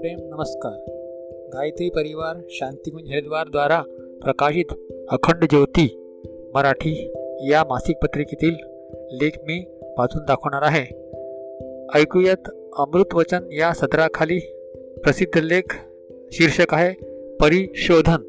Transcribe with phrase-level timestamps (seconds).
[0.00, 0.72] प्रेम नमस्कार.
[1.54, 3.10] गायत्री परिवार शांतिकुंज
[3.50, 3.82] द्वारा
[4.22, 4.64] प्रकाशित
[5.10, 5.96] अखंड ज्योती
[6.54, 7.12] मराठी
[7.50, 8.54] या मासिक पत्रिकेतील
[9.12, 9.64] लेख मी
[9.98, 10.84] वाचून दाखवणार आहे.
[12.00, 14.38] ऐकूयात अमृत वचन या सत्राखाली
[15.02, 15.74] प्रसिद्ध लेख
[16.32, 17.04] शीर्षक आहे
[17.36, 18.22] परिशोधन.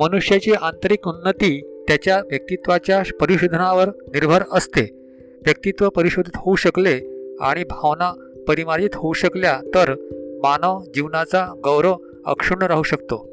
[0.00, 5.03] मनुष्याची आंतरिक उन्नती त्याच्या व्यक्तित्वाच्या परिशोधनावर निर्भर असते.
[5.44, 7.00] व्यक्तित्व परिशोधित होऊ शकले
[7.40, 9.94] आणि भावना परिमार्जित होऊ शकल्या तर
[10.42, 13.30] मानव जीवनाचा गौरव अक्षुण्ण राहू शकतो.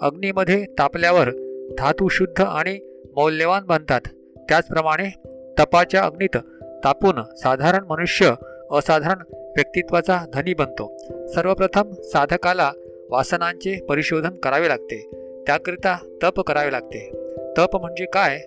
[0.00, 1.30] अग्नीमध्ये तापल्यावर
[1.78, 2.78] धातू शुद्ध आणि
[3.16, 4.00] मौल्यवान बनतात.
[4.36, 5.22] त्याचप्रमाणे
[5.58, 6.36] तपाच्या अग्नीत
[6.84, 8.34] तापून साधारण मनुष्य
[8.70, 10.96] असाधारण व्यक्तित्वाचा धनी बनतो.
[11.34, 12.72] सर्वप्रथम साधकाला
[13.10, 15.10] वासनांचे परिशोधन करावे लागते.
[15.46, 17.10] त्याकरिता तप करावे लागते.
[17.58, 18.38] तप म्हणजे काय?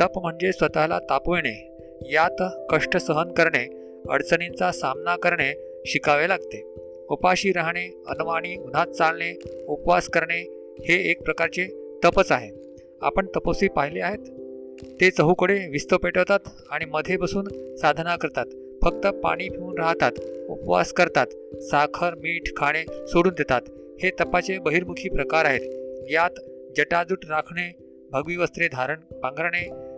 [0.00, 1.71] तप म्हणजे स्वतःला तापविणे
[2.10, 3.68] यात कष्ट सहन करणे
[4.10, 6.62] अडचणींचा सामना करणे शिकावे लागते.
[7.08, 10.40] उपाशी राहणे अनवाणी उन्हात चालणे उपवास करणे
[10.88, 11.66] हे एक प्रकारचे
[12.04, 12.50] तपच आहे.
[13.02, 14.18] आपण तपस्वी पाहिले आहेत.
[15.00, 16.38] ते चहूकडे विस्त पेटवतात
[16.70, 18.46] आणि मध्ये बसून साधना करतात.
[18.82, 20.12] फक्त पाणी पिऊन राहतात
[20.48, 21.26] उपवास करतात
[21.62, 23.62] साखर मीठ खाणे सोडून देतात.
[24.02, 25.60] हे तपाचे बहिर्मुखी प्रकार आहेत.
[26.10, 26.40] यात
[26.76, 27.72] जटाजूट राखणे
[28.10, 29.92] भगवी वस्त्रे धारण पांघरणे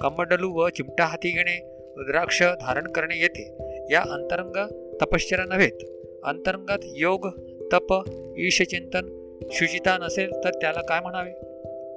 [0.00, 1.58] कमंडलू व चिमटा हाती घेणे
[1.96, 3.48] रुद्राक्ष धारण करणे येते
[3.90, 4.56] या अंतरंग
[5.02, 5.84] तपश्चर्या नव्हेत
[6.24, 7.28] अंतरंगात योग
[7.72, 7.92] तप
[8.38, 9.08] ईशचिंतन
[9.52, 11.30] शुचिता नसेल तर त्याला काय म्हणावे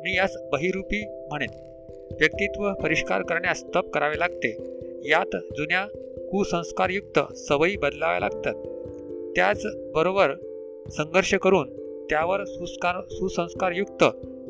[0.04, 1.50] मी यास बहिरूपी म्हणेन
[2.20, 4.56] व्यक्तित्व परिष्कार करण्यास तप करावे लागते
[5.10, 5.86] यात जुन्या
[6.32, 8.54] कुसंस्कारयुक्त सवयी बदलाव्या लागतात
[9.36, 10.34] त्याचबरोबर
[10.90, 11.70] संघर्ष करून
[12.10, 14.04] त्यावर सुस्कार सुसंस्कारयुक्त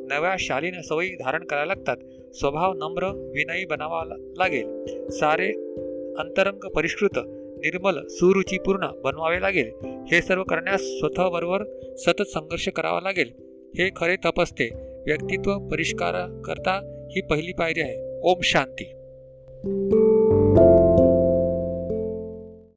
[0.10, 1.98] नव्या शालीन सवयी धारण करायला लागतात
[2.34, 4.04] स्वभाव नम्र विनयी बनावा
[4.38, 4.84] लागेल.
[5.10, 5.48] सारे
[6.20, 7.20] अंतरंग परिष्कृत
[7.66, 9.72] निर्मल सुरुचीपूर्ण बनवावे लागेल.
[9.86, 11.64] हे सर्व करण्यास स्वतःबरोबर
[11.98, 13.30] सतत संघर्ष करावा लागेल.
[13.78, 14.70] हे खरे तप असते.
[15.06, 18.20] व्यक्तित्व परिष्काराकरता ही पहिली पायरी आहे.
[18.24, 18.84] ओम शांती.